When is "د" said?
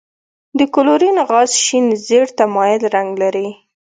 0.57-0.59